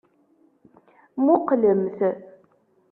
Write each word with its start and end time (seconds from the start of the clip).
Muqqlemt. 1.23 1.99